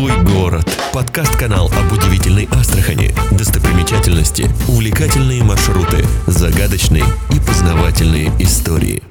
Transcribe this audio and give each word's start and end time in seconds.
Целуй 0.00 0.18
город. 0.22 0.66
Подкаст-канал 0.94 1.66
об 1.66 1.92
удивительной 1.92 2.48
Астрахани. 2.52 3.14
Достопримечательности, 3.32 4.48
увлекательные 4.66 5.44
маршруты, 5.44 6.06
загадочные 6.26 7.04
и 7.30 7.38
познавательные 7.38 8.32
истории. 8.38 9.02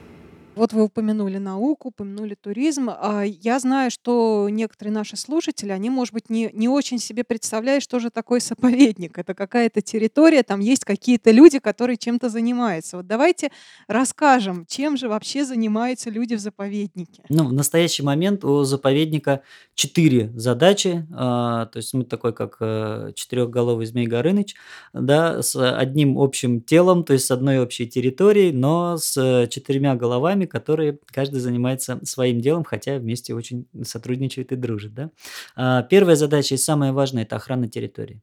Вот 0.60 0.74
вы 0.74 0.84
упомянули 0.84 1.38
науку, 1.38 1.88
упомянули 1.88 2.36
туризм. 2.36 2.90
А 2.90 3.24
я 3.24 3.60
знаю, 3.60 3.90
что 3.90 4.50
некоторые 4.52 4.94
наши 4.94 5.16
слушатели, 5.16 5.72
они, 5.72 5.90
может 5.90 6.14
быть, 6.14 6.30
не, 6.30 6.50
не 6.52 6.68
очень 6.68 7.00
себе 7.00 7.24
представляют, 7.24 7.82
что 7.82 7.98
же 8.00 8.10
такое 8.10 8.42
заповедник. 8.42 9.18
Это 9.18 9.34
какая-то 9.34 9.82
территория, 9.82 10.44
там 10.44 10.60
есть 10.60 10.84
какие-то 10.84 11.32
люди, 11.32 11.60
которые 11.60 11.96
чем-то 11.96 12.28
занимаются. 12.28 12.98
Вот 12.98 13.08
давайте 13.08 13.52
расскажем, 13.88 14.66
чем 14.68 14.98
же 14.98 15.08
вообще 15.08 15.46
занимаются 15.46 16.10
люди 16.10 16.34
в 16.34 16.40
заповеднике. 16.40 17.24
Ну, 17.30 17.46
в 17.46 17.54
настоящий 17.54 18.04
момент 18.04 18.44
у 18.44 18.66
заповедника 18.66 19.44
четыре 19.76 20.30
задачи. 20.36 21.08
А, 21.16 21.68
то 21.68 21.78
есть 21.78 21.94
мы 21.94 22.04
такой, 22.04 22.34
как 22.34 22.58
э, 22.60 23.14
четырехголовый 23.16 23.86
Змей 23.86 24.08
Горыныч, 24.08 24.56
да, 24.92 25.42
с 25.42 25.56
одним 25.56 26.18
общим 26.18 26.60
телом, 26.60 27.06
то 27.06 27.14
есть 27.14 27.28
с 27.28 27.32
одной 27.32 27.60
общей 27.60 27.88
территорией, 27.88 28.52
но 28.52 28.98
с 28.98 29.48
четырьмя 29.50 29.96
головами, 29.96 30.49
которые 30.50 31.00
каждый 31.06 31.40
занимается 31.40 32.00
своим 32.04 32.42
делом, 32.42 32.64
хотя 32.64 32.98
вместе 32.98 33.34
очень 33.34 33.68
сотрудничают 33.84 34.52
и 34.52 34.56
дружат. 34.56 34.94
Да? 34.94 35.12
А, 35.56 35.84
первая 35.84 36.16
задача 36.16 36.56
и 36.56 36.58
самая 36.58 36.92
важная– 36.92 37.24
это 37.24 37.36
охрана 37.36 37.68
территории. 37.68 38.22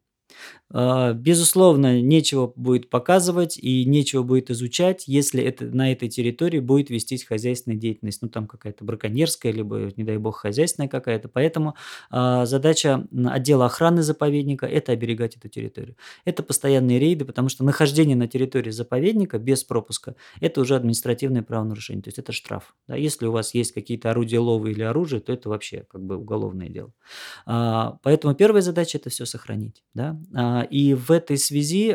А, 0.73 1.13
безусловно, 1.13 2.01
нечего 2.01 2.53
будет 2.57 2.91
показывать 2.91 3.57
и 3.57 3.85
нечего 3.85 4.23
будет 4.23 4.51
изучать, 4.51 5.05
если 5.07 5.43
это, 5.43 5.67
на 5.67 5.93
этой 5.93 6.09
территории 6.09 6.59
будет 6.59 6.91
вестись 6.91 7.25
хозяйственная 7.25 7.79
деятельность. 7.79 8.21
Ну, 8.23 8.29
там 8.29 8.47
какая-то 8.47 8.85
браконьерская, 8.85 9.53
либо, 9.53 9.93
не 9.97 10.05
дай 10.05 10.17
бог, 10.17 10.39
хозяйственная 10.39 10.89
какая-то. 10.89 11.29
Поэтому 11.29 11.77
а, 12.11 12.47
задача 12.47 13.07
отдела 13.27 13.67
охраны 13.67 14.03
заповедника– 14.03 14.67
это 14.67 14.93
оберегать 14.93 15.37
эту 15.37 15.49
территорию. 15.49 15.97
Это 16.25 16.43
постоянные 16.43 16.99
рейды, 16.99 17.25
потому 17.25 17.49
что 17.49 17.65
нахождение 17.65 18.17
на 18.17 18.27
территории 18.27 18.71
заповедника 18.71 19.39
без 19.39 19.63
пропуска– 19.63 20.17
это 20.41 20.61
уже 20.61 20.75
административное 20.75 21.43
правонарушение, 21.43 22.03
то 22.03 22.09
есть 22.09 22.19
это 22.19 22.33
штраф. 22.33 22.75
Да? 22.89 22.97
Если 22.97 23.27
у 23.27 23.33
вас 23.33 23.55
есть 23.55 23.73
какие-то 23.73 24.11
орудия 24.11 24.41
лова 24.41 24.67
или 24.67 24.83
оружие, 24.83 25.21
то 25.21 25.33
это 25.33 25.49
вообще 25.49 25.85
как 25.89 26.03
бы 26.03 26.17
уголовное 26.17 26.69
дело. 26.69 26.93
А, 27.47 27.99
поэтому 28.03 28.35
первая 28.35 28.63
задача– 28.63 28.99
это 29.01 29.11
все 29.11 29.27
сохранить. 29.27 29.85
Да? 29.95 30.19
А, 30.57 30.63
и 30.63 30.95
в 30.95 31.11
этой 31.11 31.39
связи 31.39 31.93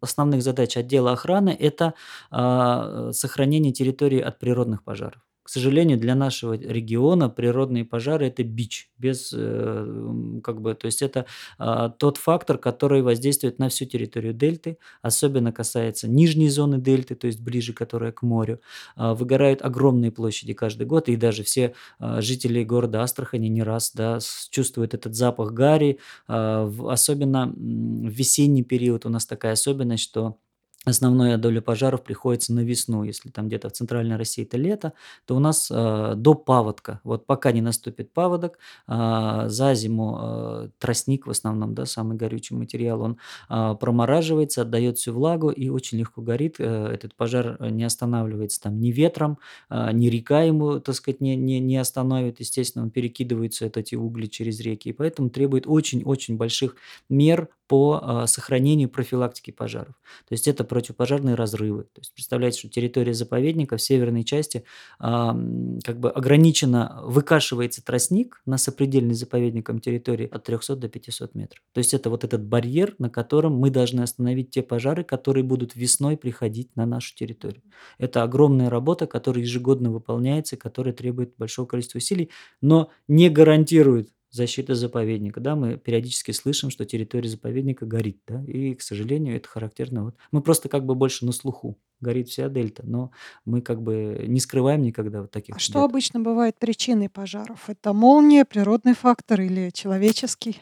основных 0.00 0.42
задач 0.42 0.76
отдела 0.76 1.12
охраны– 1.12 1.56
это 1.58 1.94
а, 2.30 3.10
сохранение 3.12 3.72
территории 3.72 4.20
от 4.20 4.38
природных 4.38 4.82
пожаров. 4.82 5.20
К 5.42 5.48
сожалению, 5.48 5.98
для 5.98 6.14
нашего 6.14 6.54
региона 6.54 7.28
природные 7.28 7.84
пожары– 7.84 8.26
это 8.28 8.44
бич. 8.44 8.90
Без, 8.98 9.32
э, 9.36 10.40
как 10.44 10.60
бы, 10.60 10.74
то 10.74 10.86
есть 10.86 11.02
это 11.02 11.26
а, 11.58 11.88
тот 11.88 12.16
фактор, 12.16 12.58
который 12.58 13.02
воздействует 13.02 13.58
на 13.58 13.68
всю 13.68 13.84
территорию 13.84 14.34
дельты, 14.34 14.78
особенно 15.02 15.50
касается 15.52 16.08
нижней 16.08 16.48
зоны 16.48 16.78
дельты, 16.78 17.14
то 17.16 17.26
есть 17.26 17.40
ближе, 17.40 17.72
которая 17.72 18.12
к 18.12 18.22
морю. 18.22 18.60
А, 18.96 19.14
выгорают 19.14 19.62
огромные 19.62 20.12
площади 20.12 20.52
каждый 20.52 20.86
год, 20.86 21.08
и 21.08 21.16
даже 21.16 21.42
все 21.42 21.74
а, 21.98 22.20
жители 22.20 22.62
города 22.64 23.02
Астрахани 23.02 23.48
не 23.48 23.62
раз 23.62 23.92
да, 23.94 24.18
чувствуют 24.50 24.94
этот 24.94 25.14
запах 25.14 25.52
гари. 25.52 25.98
Особенно 26.26 27.46
в 27.48 28.08
весенний 28.08 28.62
период 28.62 29.06
у 29.06 29.08
нас 29.08 29.26
такая 29.26 29.52
особенность, 29.52 30.02
что 30.04 30.38
основная 30.84 31.38
доля 31.38 31.60
пожаров 31.60 32.02
приходится 32.02 32.52
на 32.52 32.60
весну. 32.60 33.04
Если 33.04 33.30
там 33.30 33.46
где-то 33.46 33.68
в 33.68 33.72
центральной 33.72 34.16
России 34.16 34.44
это 34.44 34.56
лето, 34.56 34.92
то 35.26 35.36
у 35.36 35.38
нас 35.38 35.70
э, 35.70 36.14
до 36.16 36.34
паводка, 36.34 37.00
вот 37.04 37.24
пока 37.26 37.52
не 37.52 37.60
наступит 37.60 38.12
паводок, 38.12 38.58
э, 38.88 39.44
за 39.46 39.74
зиму 39.74 40.18
э, 40.20 40.68
тростник 40.78 41.26
в 41.26 41.30
основном, 41.30 41.74
да, 41.74 41.86
самый 41.86 42.16
горючий 42.16 42.56
материал, 42.56 43.00
он 43.02 43.18
э, 43.48 43.74
промораживается, 43.80 44.62
отдает 44.62 44.98
всю 44.98 45.12
влагу 45.12 45.50
и 45.50 45.68
очень 45.68 45.98
легко 45.98 46.20
горит. 46.20 46.56
Э, 46.58 46.88
этот 46.88 47.14
пожар 47.14 47.56
не 47.70 47.84
останавливается 47.84 48.60
там 48.62 48.80
ни 48.80 48.90
ветром, 48.90 49.38
э, 49.70 49.90
ни 49.92 50.08
река 50.08 50.42
ему, 50.42 50.80
так 50.80 50.96
сказать, 50.96 51.20
не, 51.20 51.36
не, 51.36 51.60
не 51.60 51.76
остановит. 51.76 52.40
Естественно, 52.40 52.84
он 52.84 52.90
перекидывается, 52.90 53.66
эти 53.66 53.94
угли 53.94 54.26
через 54.26 54.60
реки, 54.60 54.88
и 54.90 54.92
поэтому 54.92 55.30
требует 55.30 55.66
очень-очень 55.66 56.36
больших 56.36 56.76
мер 57.08 57.48
по 57.72 58.00
а, 58.02 58.26
сохранению 58.26 58.90
профилактики 58.90 59.50
пожаров. 59.50 59.94
То 60.28 60.34
есть 60.34 60.46
это 60.46 60.62
противопожарные 60.62 61.36
разрывы. 61.36 61.84
То 61.84 62.02
есть 62.02 62.12
представляете, 62.12 62.58
что 62.58 62.68
территория 62.68 63.14
заповедника 63.14 63.78
в 63.78 63.80
северной 63.80 64.24
части 64.24 64.64
а, 64.98 65.34
как 65.82 65.98
бы 65.98 66.10
ограничена, 66.10 67.00
выкашивается 67.02 67.82
тростник 67.82 68.42
на 68.44 68.58
сопредельной 68.58 69.14
заповедником 69.14 69.78
территории 69.78 70.28
от 70.28 70.44
300 70.44 70.76
до 70.76 70.88
500 70.90 71.34
метров. 71.34 71.62
То 71.72 71.78
есть 71.78 71.94
это 71.94 72.10
вот 72.10 72.24
этот 72.24 72.44
барьер, 72.44 72.94
на 72.98 73.08
котором 73.08 73.54
мы 73.54 73.70
должны 73.70 74.02
остановить 74.02 74.50
те 74.50 74.60
пожары, 74.60 75.02
которые 75.02 75.42
будут 75.42 75.74
весной 75.74 76.18
приходить 76.18 76.76
на 76.76 76.84
нашу 76.84 77.14
территорию. 77.14 77.62
Это 77.96 78.22
огромная 78.22 78.68
работа, 78.68 79.06
которая 79.06 79.44
ежегодно 79.44 79.90
выполняется, 79.90 80.58
которая 80.58 80.92
требует 80.92 81.32
большого 81.38 81.64
количества 81.64 81.96
усилий, 81.96 82.30
но 82.60 82.90
не 83.08 83.30
гарантирует 83.30 84.10
защита 84.32 84.74
заповедника. 84.74 85.40
Да, 85.40 85.54
мы 85.56 85.76
периодически 85.78 86.32
слышим, 86.32 86.70
что 86.70 86.84
территория 86.84 87.28
заповедника 87.28 87.86
горит, 87.86 88.20
да, 88.26 88.42
и, 88.44 88.74
к 88.74 88.82
сожалению, 88.82 89.36
это 89.36 89.48
характерно. 89.48 90.04
Вот. 90.06 90.16
Мы 90.32 90.42
просто 90.42 90.68
как 90.68 90.84
бы 90.86 90.94
больше 90.96 91.26
на 91.26 91.32
слуху 91.32 91.78
горит 92.02 92.28
вся 92.28 92.48
дельта, 92.48 92.82
но 92.84 93.10
мы 93.44 93.62
как 93.62 93.80
бы 93.80 94.24
не 94.26 94.40
скрываем 94.40 94.82
никогда 94.82 95.22
вот 95.22 95.30
таких. 95.30 95.56
А 95.56 95.58
что 95.58 95.84
обычно 95.84 96.20
бывает 96.20 96.56
причиной 96.58 97.08
пожаров? 97.08 97.68
Это 97.68 97.92
молния, 97.92 98.44
природный 98.44 98.94
фактор 98.94 99.40
или 99.40 99.70
человеческий? 99.70 100.60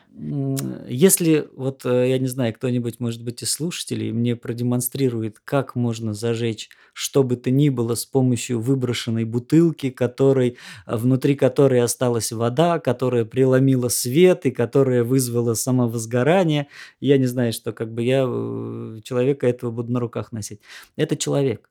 Если 0.89 1.49
вот, 1.57 1.85
э, 1.85 2.11
я 2.11 2.19
не 2.19 2.29
знаю, 2.29 2.55
кто-нибудь, 2.55 3.01
может 3.01 3.25
быть, 3.25 3.43
из 3.43 3.51
слушателей 3.51 4.13
мне 4.13 4.37
продемонстрирует, 4.37 5.41
как 5.43 5.75
можно 5.75 6.15
зажечь 6.15 6.69
что 7.01 7.23
бы 7.23 7.37
то 7.37 7.51
ни 7.51 7.71
было 7.71 7.95
с 7.95 8.05
помощью 8.05 8.61
выброшенной 8.61 9.25
бутылки, 9.25 9.89
которой, 9.91 10.59
э, 10.87 10.97
внутри 10.97 11.35
которой 11.35 11.81
осталась 11.81 12.33
вода, 12.33 12.79
которая 12.79 13.25
преломила 13.25 13.89
свет 13.89 14.47
и 14.47 14.51
которая 14.51 15.05
вызвала 15.05 15.55
самовозгорание, 15.55 16.69
я 17.01 17.19
не 17.19 17.27
знаю, 17.27 17.53
что 17.53 17.73
как 17.73 17.93
бы 17.93 18.03
я 18.03 18.25
э, 18.27 19.01
человека 19.03 19.47
этого 19.47 19.71
буду 19.71 19.93
на 19.93 20.01
руках 20.01 20.33
носить. 20.33 20.61
Это 20.97 21.17
человек 21.17 21.30
человек. 21.31 21.71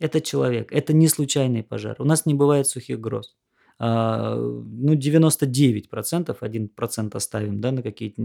Это 0.00 0.20
человек. 0.20 0.72
Это 0.72 0.92
не 0.92 1.08
случайный 1.08 1.62
пожар. 1.62 1.96
У 1.98 2.04
нас 2.04 2.26
не 2.26 2.34
бывает 2.34 2.66
сухих 2.66 3.00
гроз. 3.00 3.36
А, 3.78 4.36
ну, 4.36 4.94
99%, 4.94 6.36
1% 6.40 7.16
оставим 7.16 7.60
да, 7.60 7.72
на 7.72 7.82
какие-то 7.82 8.22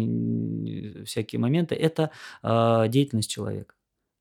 всякие 1.06 1.40
моменты, 1.40 1.76
это 1.76 2.12
а, 2.42 2.88
деятельность 2.88 3.32
человека. 3.32 3.74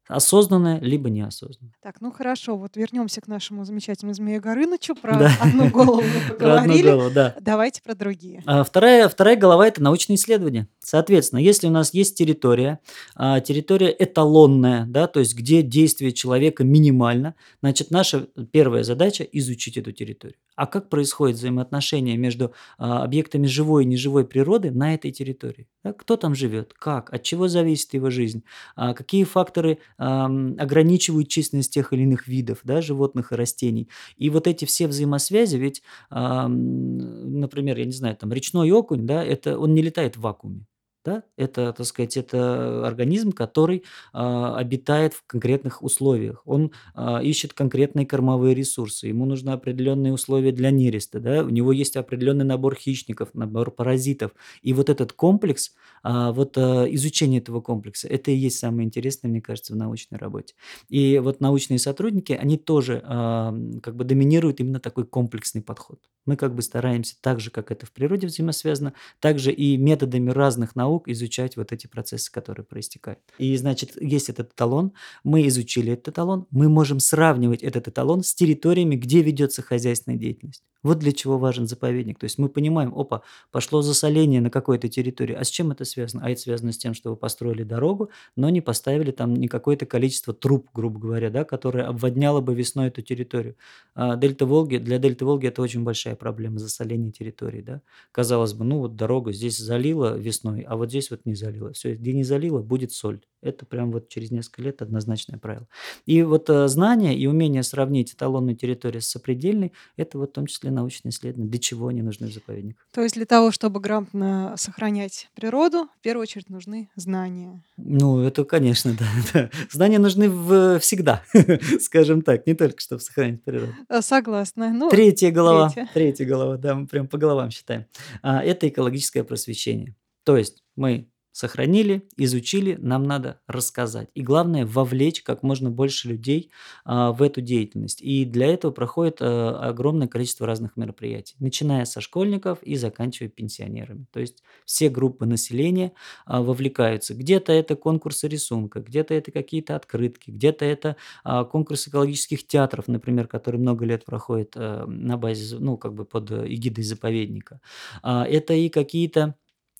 Осознанное, 0.09 0.81
либо 0.81 1.11
неосознанное. 1.11 1.75
Так, 1.83 2.01
ну 2.01 2.11
хорошо, 2.11 2.57
вот 2.57 2.77
вернемся 2.77 3.21
к 3.21 3.29
нашему 3.29 3.65
замечательному 3.65 4.15
Змею 4.15 4.41
Горынычу. 4.41 4.95
Про 4.95 5.19
да. 5.19 5.33
одну 5.41 5.69
голову 5.69 6.03
мы 6.03 6.35
поговорили. 6.35 6.39
Про 6.83 6.91
одну 6.91 6.97
голову, 6.97 7.15
да. 7.15 7.35
Давайте 7.41 7.83
про 7.83 7.95
другие. 7.95 8.43
А, 8.47 8.65
вторая, 8.65 9.09
вторая 9.09 9.37
голова– 9.37 9.67
это 9.69 9.83
научные 9.83 10.17
исследования. 10.17 10.69
Соответственно, 10.81 11.41
если 11.41 11.67
у 11.67 11.71
нас 11.71 11.93
есть 11.93 12.17
территория, 12.17 12.81
а, 13.15 13.41
территория 13.41 13.95
эталонная, 13.99 14.87
да, 14.87 15.07
то 15.07 15.21
есть 15.21 15.35
где 15.35 15.63
действие 15.63 16.13
человека 16.13 16.65
минимально, 16.65 17.35
значит, 17.61 17.91
наша 17.91 18.29
первая 18.51 18.83
задача– 18.85 19.25
изучить 19.33 19.77
эту 19.77 19.93
территорию. 19.93 20.39
А 20.59 20.67
как 20.67 20.89
происходит 20.89 21.37
взаимоотношение 21.37 22.17
между 22.17 22.53
а, 22.79 23.05
объектами 23.05 23.47
живой 23.47 23.85
и 23.85 23.87
неживой 23.87 24.25
природы 24.25 24.73
на 24.73 24.93
этой 24.93 25.13
территории? 25.13 25.69
Кто 25.97 26.17
там 26.17 26.35
живет, 26.35 26.75
как, 26.75 27.15
от 27.15 27.23
чего 27.23 27.47
зависит 27.47 27.95
его 27.95 28.11
жизнь, 28.11 28.43
а, 28.75 28.93
какие 28.93 29.23
факторы 29.23 29.79
ограничивают 29.99 31.29
численность 31.29 31.73
тех 31.73 31.93
или 31.93 32.03
иных 32.03 32.27
видов, 32.27 32.59
да, 32.65 32.83
животных 32.83 33.31
и 33.31 33.37
растений. 33.37 33.89
И 34.17 34.31
вот 34.31 34.49
эти 34.49 34.65
все 34.65 34.89
взаимосвязи, 34.89 35.57
ведь, 35.57 35.83
например, 36.11 37.79
я 37.79 37.85
не 37.85 37.93
знаю, 37.93 38.17
там 38.17 38.33
речной 38.33 38.71
окунь, 38.73 39.07
да, 39.07 39.23
это 39.25 39.59
он 39.59 39.75
не 39.75 39.83
летает 39.83 40.17
в 40.17 40.21
вакууме. 40.23 40.67
Да? 41.05 41.23
Это, 41.37 41.73
так 41.73 41.87
сказать, 41.87 42.17
это 42.17 42.87
организм, 42.87 43.33
который 43.33 43.85
а, 44.13 44.57
обитает 44.57 45.15
в 45.15 45.25
конкретных 45.27 45.83
условиях. 45.83 46.43
Он 46.45 46.73
а, 46.95 47.23
ищет 47.23 47.53
конкретные 47.53 48.05
кормовые 48.07 48.55
ресурсы. 48.55 49.07
Ему 49.07 49.25
нужны 49.25 49.51
определенные 49.51 50.13
условия 50.13 50.53
для 50.53 50.71
нереста. 50.71 51.21
Да? 51.21 51.45
У 51.45 51.49
него 51.49 51.73
есть 51.73 51.97
определенный 51.97 52.45
набор 52.45 52.75
хищников, 52.75 53.33
набор 53.35 53.71
паразитов. 53.71 54.33
И 54.63 54.73
вот 54.73 54.91
этот 54.91 55.13
комплекс, 55.13 55.75
а, 56.03 56.33
вот 56.33 56.59
а, 56.59 56.85
изучение 56.91 57.41
этого 57.41 57.61
комплекса, 57.61 58.09
это 58.09 58.31
и 58.31 58.35
есть 58.35 58.59
самое 58.59 58.87
интересное, 58.87 59.29
мне 59.31 59.41
кажется, 59.41 59.73
в 59.73 59.77
научной 59.77 60.19
работе. 60.19 60.55
И 60.89 61.19
вот 61.19 61.41
научные 61.41 61.79
сотрудники, 61.79 62.33
они 62.33 62.59
тоже 62.59 63.03
а, 63.05 63.55
как 63.83 63.97
бы 63.97 64.05
доминируют 64.05 64.61
именно 64.61 64.81
такой 64.81 65.07
комплексный 65.07 65.63
подход. 65.63 66.01
Мы 66.29 66.37
как 66.37 66.55
бы 66.55 66.61
стараемся 66.61 67.17
так 67.23 67.41
же, 67.41 67.51
как 67.51 67.71
это 67.71 67.87
в 67.87 67.93
природе 67.93 68.27
взаимосвязано, 68.27 68.93
также 69.19 69.51
и 69.51 69.79
методами 69.79 70.31
разных 70.31 70.77
наук 70.77 71.09
изучать 71.09 71.57
вот 71.57 71.73
эти 71.73 71.87
процессы, 71.87 72.31
которые 72.31 72.67
проистекают. 72.67 73.21
И, 73.39 73.57
значит, 73.57 74.01
есть 74.01 74.29
этот 74.29 74.53
эталон, 74.53 74.93
мы 75.25 75.47
изучили 75.49 75.93
этот 75.95 76.09
эталон, 76.09 76.47
мы 76.51 76.69
можем 76.69 77.01
сравнивать 77.01 77.63
этот 77.63 77.89
эталон 77.89 78.23
с 78.23 78.35
территориями, 78.35 78.97
где 78.97 79.23
ведется 79.23 79.63
хозяйственная 79.63 80.19
деятельность. 80.19 80.63
Вот 80.89 81.01
для 81.01 81.13
чего 81.13 81.37
важен 81.37 81.67
заповедник. 81.67 82.19
То 82.19 82.25
есть 82.25 82.39
мы 82.39 82.49
понимаем, 82.49 82.99
опа, 82.99 83.21
пошло 83.53 83.83
засоление 83.83 84.41
на 84.41 84.49
какой-то 84.49 84.89
территории. 84.89 85.35
А 85.35 85.45
с 85.45 85.51
чем 85.51 85.71
это 85.71 85.85
связано? 85.85 86.25
А 86.25 86.31
это 86.31 86.41
связано 86.41 86.73
с 86.73 86.79
тем, 86.79 86.95
что 86.95 87.11
вы 87.11 87.17
построили 87.17 87.63
дорогу, 87.63 88.09
но 88.37 88.49
не 88.49 88.63
поставили 88.63 89.11
там 89.11 89.37
не 89.37 89.49
какое-то 89.49 89.85
количество 89.85 90.33
труб, 90.33 90.69
грубо 90.73 90.99
говоря, 90.99 91.29
да, 91.29 91.45
которое 91.45 91.85
обводняло 91.85 92.41
бы 92.41 92.55
весной 92.55 92.89
эту 92.89 93.03
территорию. 93.03 93.57
А 93.95 94.17
Дельта 94.17 94.47
Волги, 94.47 94.79
для 94.79 94.99
Дельты 94.99 95.27
Волги 95.27 95.49
это 95.49 95.61
очень 95.61 95.85
большая 95.85 96.17
проблема 96.17 96.59
засоления 96.59 97.13
территории. 97.13 97.61
Да? 97.61 97.83
Казалось 98.11 98.55
бы, 98.55 98.65
ну 98.65 98.79
вот 98.79 98.97
дорогу 98.97 99.31
здесь 99.31 99.59
залило 99.59 100.17
весной, 100.17 100.63
а 100.63 100.77
вот 100.77 100.89
здесь 100.89 101.11
вот 101.11 101.27
не 101.27 101.35
залило. 101.35 101.75
Все, 101.75 101.97
где 101.97 102.15
не 102.15 102.25
залило, 102.25 102.63
будет 102.63 102.93
соль. 102.93 103.21
Это 103.41 103.65
прям 103.67 103.93
вот 103.93 104.09
через 104.09 104.31
несколько 104.31 104.63
лет 104.63 104.83
однозначное 104.83 105.39
правило. 105.39 105.69
И 106.07 106.23
вот 106.23 106.51
э, 106.51 106.67
знание 106.69 107.17
и 107.17 107.27
умение 107.27 107.63
сравнить 107.63 108.13
эталонную 108.13 108.57
территорию 108.57 109.01
с 109.01 109.07
сопредельной, 109.07 109.73
это 109.97 110.19
вот 110.19 110.31
в 110.31 110.33
том 110.33 110.47
числе 110.47 110.71
научные 110.71 111.11
исследования. 111.11 111.49
Для 111.49 111.61
чего 111.61 111.89
они 111.89 112.03
нужны 112.03 112.27
в 112.27 112.33
заповедниках? 112.33 112.87
То 112.93 113.03
есть 113.03 113.15
для 113.15 113.27
того, 113.27 113.53
чтобы 113.53 113.81
грамотно 113.81 114.55
сохранять 114.57 115.31
природу, 115.35 115.89
в 115.99 116.03
первую 116.03 116.23
очередь 116.23 116.51
нужны 116.51 116.91
знания. 116.97 117.63
Ну, 117.77 118.21
это, 118.21 118.45
конечно, 118.45 118.97
да. 118.99 119.07
да. 119.33 119.51
Знания 119.71 119.99
нужны 119.99 120.29
в, 120.29 120.81
всегда, 120.81 121.23
скажем 121.81 122.23
так, 122.23 122.47
не 122.47 122.55
только 122.55 122.81
чтобы 122.81 123.01
сохранить 123.01 123.45
природу. 123.45 123.73
Э, 123.89 124.03
Согласна. 124.03 124.73
Ну, 124.73 124.91
Третья 124.91 125.31
голова, 125.31 125.71
третья. 125.71 125.91
третья 125.95 126.25
голова, 126.27 126.57
да, 126.57 126.75
мы 126.75 126.87
прям 126.87 127.07
по 127.07 127.19
головам 127.19 127.51
считаем. 127.51 127.87
А, 128.23 128.43
Это 128.43 128.69
экологическое 128.69 129.23
просвещение. 129.23 129.95
То 130.25 130.37
есть 130.37 130.63
мы 130.77 131.09
сохранили, 131.33 132.09
изучили, 132.17 132.77
нам 132.81 133.05
надо 133.05 133.41
рассказать. 133.47 134.09
И 134.15 134.23
главное, 134.23 134.67
вовлечь 134.67 135.23
как 135.23 135.43
можно 135.43 135.71
больше 135.71 136.09
людей 136.09 136.51
а, 136.85 137.13
в 137.13 137.23
эту 137.23 137.41
деятельность. 137.41 138.01
И 138.03 138.25
для 138.25 138.47
этого 138.47 138.73
проходит 138.73 139.19
а, 139.21 139.69
огромное 139.69 140.09
количество 140.09 140.47
разных 140.47 140.77
мероприятий, 140.77 141.37
начиная 141.39 141.85
со 141.85 142.01
школьников 142.01 142.63
и 142.63 142.77
заканчивая 142.77 143.29
пенсионерами. 143.29 144.07
То 144.13 144.21
есть 144.21 144.43
все 144.65 144.89
группы 144.89 145.27
населения 145.27 145.93
а, 146.27 146.43
вовлекаются. 146.43 147.15
Где-то 147.15 147.53
это 147.53 147.77
конкурсы 147.77 148.29
рисунка, 148.29 148.81
где-то 148.81 149.15
это 149.15 149.31
какие-то 149.31 149.77
открытки, 149.77 150.31
где-то 150.31 150.65
это 150.65 150.97
а, 151.25 151.45
конкурс 151.45 151.89
экологических 151.89 152.47
театров, 152.47 152.89
например, 152.89 153.27
который 153.29 153.61
много 153.61 153.85
лет 153.85 154.05
проходит 154.05 154.55
а, 154.57 154.87
на 154.87 155.17
базе, 155.17 155.57
ну, 155.59 155.77
как 155.77 155.95
бы 155.95 156.05
под 156.05 156.31
эгидой 156.31 156.85
заповедника. 156.85 157.61
А, 158.03 158.25
Это 158.27 158.55
и 158.55 158.69
какие-то 158.69 159.35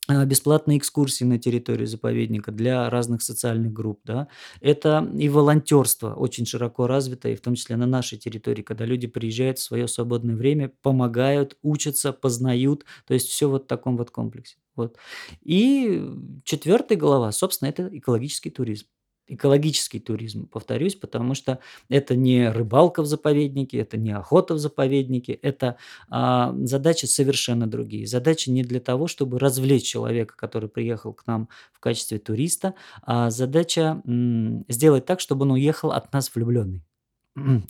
бесплатные 0.09 0.79
экскурсии 0.79 1.25
на 1.25 1.39
территории 1.39 1.85
заповедника 1.85 2.51
для 2.53 2.89
разных 2.91 3.23
социальных 3.23 3.73
групп, 3.73 4.01
да. 4.05 4.29
Это 4.61 5.07
и 5.19 5.29
волонтерство 5.29 6.15
очень 6.15 6.47
широко 6.47 6.87
развито, 6.87 7.29
и 7.29 7.37
в 7.37 7.41
том 7.41 7.55
числе 7.55 7.77
на 7.77 7.87
нашей 7.87 8.19
территории, 8.19 8.63
когда 8.63 8.85
люди 8.87 9.07
приезжают 9.07 9.59
в 9.59 9.63
свое 9.63 9.87
свободное 9.89 10.37
время, 10.37 10.73
помогают, 10.83 11.57
учатся, 11.63 12.13
познают, 12.13 12.85
то 13.07 13.15
есть 13.15 13.29
все 13.29 13.49
вот 13.49 13.65
в 13.65 13.67
таком 13.67 13.97
вот 13.97 14.11
комплексе. 14.11 14.57
Вот. 14.77 14.97
И 15.43 16.03
четвертая 16.45 16.97
глава, 16.97 17.33
собственно, 17.33 17.69
это 17.69 17.89
экологический 17.93 18.51
туризм 18.51 18.87
экологический 19.29 20.01
туризм, 20.01 20.49
повторюсь, 20.49 20.95
потому 20.95 21.35
что 21.35 21.61
это 21.89 22.17
не 22.17 22.51
рыбалка 22.51 23.03
в 23.03 23.07
заповеднике, 23.07 23.79
это 23.79 23.97
не 23.97 24.11
охота 24.13 24.55
в 24.55 24.59
заповеднике, 24.59 25.33
это 25.35 25.77
а, 26.09 26.55
задачи 26.63 27.07
совершенно 27.07 27.67
другие. 27.67 28.07
Задачи 28.07 28.51
не 28.51 28.63
для 28.63 28.81
того, 28.81 29.07
чтобы 29.07 29.39
развлечь 29.39 29.85
человека, 29.85 30.35
который 30.37 30.69
приехал 30.69 31.13
к 31.13 31.27
нам 31.27 31.49
в 31.73 31.81
качестве 31.81 32.19
туриста, 32.19 32.75
а 33.03 33.31
задача 33.31 34.03
м, 34.07 34.65
сделать 34.69 35.07
так, 35.07 35.21
чтобы 35.21 35.43
он 35.43 35.53
уехал 35.53 35.93
от 35.93 36.13
нас 36.13 36.31
влюбленный. 36.35 36.83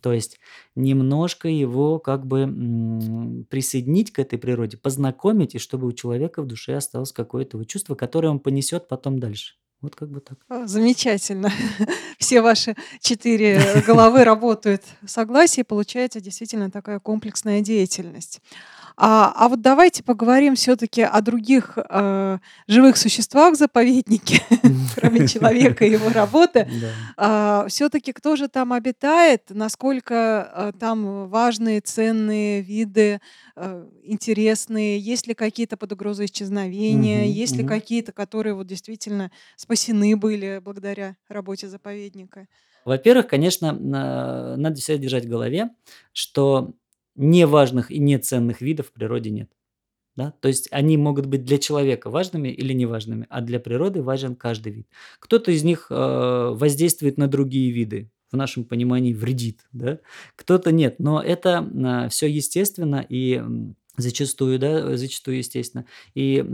То 0.02 0.12
есть 0.14 0.40
немножко 0.76 1.48
его 1.48 1.98
как 1.98 2.26
бы 2.26 2.46
присоединить 3.50 4.12
к 4.12 4.18
этой 4.18 4.38
природе, 4.38 4.78
познакомить, 4.78 5.54
и 5.54 5.58
чтобы 5.58 5.86
у 5.88 5.92
человека 5.92 6.42
в 6.42 6.46
душе 6.46 6.74
осталось 6.76 7.12
какое-то 7.12 7.62
чувство, 7.66 7.94
которое 7.94 8.28
он 8.28 8.40
понесет 8.40 8.88
потом 8.88 9.18
дальше. 9.20 9.57
Вот 9.80 9.94
как 9.94 10.10
бы 10.10 10.20
так. 10.20 10.38
А, 10.48 10.66
Замечательно. 10.66 11.52
Все 12.18 12.40
ваши 12.40 12.74
четыре 13.00 13.82
головы 13.86 14.24
работают 14.24 14.82
в 15.02 15.08
согласии, 15.08 15.62
получается 15.62 16.20
действительно 16.20 16.70
такая 16.70 16.98
комплексная 16.98 17.60
деятельность. 17.60 18.40
А, 19.00 19.32
а 19.36 19.48
вот 19.48 19.60
давайте 19.62 20.02
поговорим 20.02 20.56
все-таки 20.56 21.02
о 21.02 21.20
других 21.20 21.78
э, 21.78 22.38
живых 22.66 22.96
существах 22.96 23.56
заповеднике, 23.56 24.42
кроме 24.96 25.28
человека 25.28 25.84
и 25.84 25.92
его 25.92 26.10
работы. 26.10 26.68
Да. 27.16 27.66
все-таки 27.68 28.12
кто 28.12 28.36
же 28.36 28.48
там 28.48 28.72
обитает, 28.72 29.42
насколько 29.50 30.50
э, 30.54 30.72
там 30.78 31.28
важные, 31.28 31.80
ценные 31.80 32.60
виды, 32.60 33.20
э, 33.56 33.86
интересные, 34.02 34.98
есть 34.98 35.26
ли 35.26 35.34
какие-то 35.34 35.76
под 35.76 35.92
угрозой 35.92 36.26
исчезновения, 36.26 37.24
есть 37.24 37.56
ли 37.56 37.64
какие-то, 37.64 38.12
которые 38.12 38.54
вот 38.54 38.66
действительно 38.66 39.30
спасены 39.56 40.16
были 40.16 40.60
благодаря 40.62 41.16
работе 41.28 41.68
заповедника. 41.68 42.46
Во-первых, 42.84 43.28
конечно, 43.28 43.72
на- 43.72 44.56
надо 44.56 44.80
всегда 44.80 45.00
держать 45.02 45.24
в 45.26 45.28
голове, 45.28 45.70
что 46.12 46.72
неважных 47.18 47.90
и 47.90 47.98
неценных 47.98 48.60
видов 48.60 48.86
в 48.88 48.92
природе 48.92 49.30
нет. 49.30 49.50
Да? 50.16 50.32
То 50.40 50.48
есть 50.48 50.68
они 50.72 50.96
могут 50.96 51.26
быть 51.26 51.44
для 51.44 51.58
человека 51.58 52.10
важными 52.10 52.48
или 52.48 52.72
неважными, 52.72 53.26
а 53.28 53.40
для 53.40 53.60
природы 53.60 54.02
важен 54.02 54.34
каждый 54.34 54.72
вид. 54.72 54.88
Кто-то 55.20 55.52
из 55.52 55.62
них 55.62 55.86
э, 55.90 56.50
воздействует 56.54 57.18
на 57.18 57.28
другие 57.28 57.70
виды, 57.70 58.10
в 58.32 58.36
нашем 58.36 58.64
понимании 58.64 59.12
вредит, 59.12 59.60
да? 59.72 60.00
кто-то 60.36 60.72
нет. 60.72 60.96
Но 60.98 61.22
это 61.22 62.08
все 62.10 62.26
естественно 62.26 63.04
и 63.08 63.42
зачастую, 63.98 64.58
да, 64.58 64.96
зачастую 64.96 65.38
естественно. 65.38 65.84
И 66.14 66.44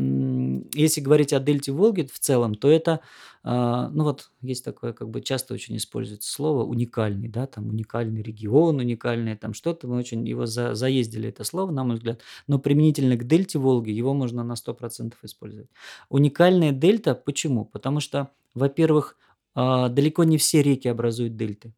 если 0.75 1.01
говорить 1.01 1.33
о 1.33 1.41
дельте 1.41 1.73
Волги 1.73 2.09
в 2.13 2.19
целом, 2.19 2.55
то 2.55 2.69
это, 2.71 3.01
а, 3.43 3.89
ну 3.91 4.05
вот 4.05 4.31
есть 4.41 4.65
такое, 4.65 4.93
как 4.93 5.09
бы 5.11 5.21
часто 5.21 5.55
очень 5.55 5.77
используется 5.77 6.31
слово 6.31 6.65
уникальный, 6.65 7.29
да, 7.29 7.47
там 7.47 7.69
уникальный 7.69 8.23
регион, 8.23 8.79
уникальное 8.79 9.37
там 9.37 9.55
что-то, 9.55 9.87
мы 9.87 9.97
очень 9.97 10.27
его 10.27 10.47
за- 10.47 10.75
заездили 10.75 11.29
это 11.29 11.45
слово, 11.45 11.71
на 11.71 11.85
мой 11.85 11.97
взгляд, 11.97 12.21
но 12.47 12.59
применительно 12.59 13.17
к 13.17 13.27
дельте 13.27 13.59
Волги 13.59 13.91
его 13.91 14.15
можно 14.15 14.43
на 14.43 14.57
100% 14.57 15.19
использовать. 15.23 15.69
Уникальная 16.09 16.73
дельта, 16.73 17.15
почему? 17.15 17.65
Потому 17.65 18.01
что, 18.01 18.31
во-первых, 18.55 19.17
а, 19.55 19.89
далеко 19.89 20.25
не 20.25 20.39
все 20.39 20.63
реки 20.63 20.89
образуют 20.89 21.37
дельты. 21.37 21.75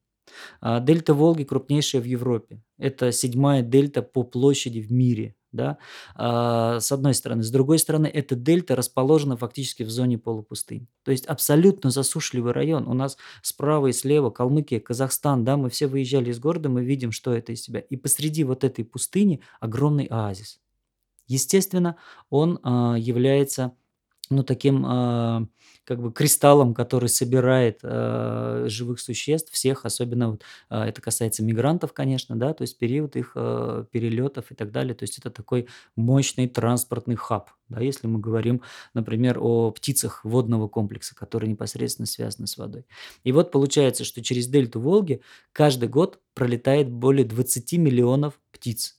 А, 0.61 0.81
Дельта 0.81 1.15
Волги 1.15 1.45
крупнейшая 1.45 2.03
в 2.03 2.07
Европе. 2.07 2.63
Это 2.79 3.13
седьмая 3.13 3.63
дельта 3.63 4.03
по 4.03 4.25
площади 4.25 4.81
в 4.81 4.93
мире. 4.93 5.36
Да? 5.53 5.79
а, 6.15 6.81
с 6.81 6.93
одной 6.93 7.15
стороны. 7.15 7.43
С 7.43 7.51
другой 7.51 7.79
стороны, 7.79 8.07
эта 8.07 8.35
дельта 8.35 8.77
расположена 8.77 9.37
фактически 9.37 9.83
в 9.85 9.91
зоне 9.91 10.19
полупустынь. 10.19 10.87
То 11.03 11.13
есть 11.13 11.27
абсолютно 11.27 11.91
засушливый 11.91 12.53
район. 12.53 12.87
У 12.87 12.95
нас 12.95 13.17
справа 13.43 13.87
и 13.87 13.93
слева 13.93 14.31
Калмыкия, 14.31 14.81
Казахстан, 14.81 15.45
да, 15.45 15.57
мы 15.57 15.71
все 15.71 15.87
выезжали 15.87 16.31
из 16.31 16.39
города, 16.39 16.69
мы 16.69 16.85
видим, 16.85 17.13
что 17.13 17.33
это 17.33 17.53
из 17.53 17.63
себя. 17.63 17.81
И 17.81 17.97
посреди 17.97 18.45
вот 18.45 18.65
этой 18.65 18.85
пустыни 18.85 19.41
огромный 19.61 20.07
оазис. 20.07 20.61
Естественно, 21.27 21.97
он 22.31 22.61
а, 22.63 22.97
является 22.97 23.73
ну, 24.31 24.43
таким 24.43 24.85
а, 24.87 25.47
как 25.85 26.01
бы 26.01 26.13
кристаллом, 26.13 26.75
который 26.75 27.09
собирает 27.09 27.79
а, 27.83 28.65
живых 28.69 29.01
существ, 29.01 29.53
всех, 29.53 29.85
особенно 29.85 30.33
вот, 30.33 30.43
а, 30.69 30.87
это 30.87 31.01
касается 31.01 31.45
мигрантов, 31.45 31.93
конечно, 31.93 32.37
да, 32.37 32.53
то 32.53 32.63
есть 32.63 32.79
период 32.79 33.17
их 33.17 33.33
а, 33.37 33.85
перелетов 33.85 34.51
и 34.51 34.55
так 34.55 34.73
далее. 34.73 34.95
То 34.95 35.05
есть 35.05 35.19
это 35.19 35.31
такой 35.31 35.69
мощный 35.95 36.49
транспортный 36.49 37.15
хаб, 37.15 37.51
да, 37.69 37.81
если 37.81 38.09
мы 38.09 38.19
говорим, 38.19 38.63
например, 38.95 39.39
о 39.41 39.71
птицах 39.71 40.25
водного 40.25 40.69
комплекса, 40.69 41.15
которые 41.15 41.51
непосредственно 41.51 42.07
связаны 42.07 42.49
с 42.49 42.57
водой. 42.57 42.85
И 43.23 43.33
вот 43.33 43.53
получается, 43.53 44.05
что 44.05 44.23
через 44.23 44.49
дельту 44.49 44.81
Волги 44.81 45.21
каждый 45.53 45.89
год 45.89 46.21
пролетает 46.35 46.91
более 46.91 47.25
20 47.25 47.73
миллионов 47.75 48.41
птиц 48.51 48.97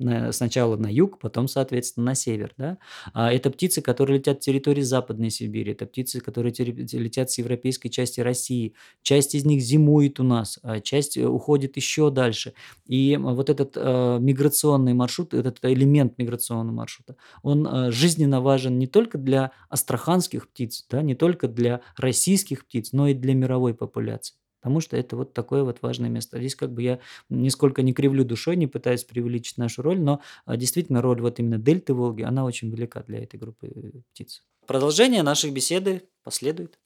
на- 0.00 0.32
сначала 0.32 0.76
на 0.76 0.88
юг, 0.88 1.18
потом, 1.18 1.48
соответственно, 1.48 2.06
на 2.06 2.14
север. 2.14 2.52
Да? 2.56 2.78
А 3.12 3.32
это 3.32 3.50
птицы, 3.50 3.82
которые 3.82 4.18
летят 4.18 4.42
с 4.42 4.46
территории 4.46 4.82
Западной 4.82 5.30
Сибири, 5.30 5.72
это 5.72 5.86
птицы, 5.86 6.20
которые 6.20 6.52
летят 6.52 7.30
с 7.30 7.38
европейской 7.38 7.88
части 7.88 8.20
России. 8.20 8.74
Часть 9.02 9.34
из 9.34 9.44
них 9.44 9.60
зимует 9.62 10.20
у 10.20 10.24
нас, 10.24 10.58
а 10.62 10.80
часть 10.80 11.16
э, 11.16 11.26
уходит 11.26 11.76
еще 11.76 12.10
дальше. 12.10 12.54
И 12.86 13.16
вот 13.16 13.50
этот 13.50 13.72
э, 13.76 14.18
миграционный 14.20 14.94
маршрут, 14.94 15.34
этот 15.34 15.58
элемент 15.62 16.18
миграционного 16.18 16.74
маршрута, 16.74 17.16
он 17.42 17.66
э, 17.66 17.92
жизненно 17.92 18.40
важен 18.40 18.78
не 18.78 18.86
только 18.86 19.18
для 19.18 19.52
астраханских 19.68 20.48
птиц, 20.48 20.86
да, 20.90 21.02
не 21.02 21.14
только 21.14 21.48
для 21.48 21.82
российских 21.96 22.66
птиц, 22.66 22.92
но 22.92 23.08
и 23.08 23.14
для 23.14 23.34
мировой 23.34 23.74
популяции. 23.74 24.39
Потому 24.60 24.80
что 24.80 24.96
это 24.96 25.16
вот 25.16 25.32
такое 25.32 25.64
вот 25.64 25.82
важное 25.82 26.10
место. 26.10 26.38
Здесь 26.38 26.54
как 26.54 26.72
бы 26.72 26.82
я 26.82 26.98
нисколько 27.28 27.82
не 27.82 27.92
кривлю 27.92 28.24
душой, 28.24 28.56
не 28.56 28.66
пытаюсь 28.66 29.04
преувеличить 29.04 29.58
нашу 29.58 29.82
роль, 29.82 30.00
но 30.00 30.20
а, 30.44 30.56
действительно 30.56 31.00
роль 31.00 31.20
вот 31.20 31.38
именно 31.38 31.58
дельты 31.58 31.94
Волги, 31.94 32.22
она 32.22 32.44
очень 32.44 32.70
велика 32.70 33.02
для 33.02 33.22
этой 33.22 33.38
группы 33.38 33.68
э, 33.68 34.00
птиц. 34.12 34.42
Продолжение 34.66 35.22
нашей 35.22 35.50
беседы 35.50 36.02
последует. 36.22 36.78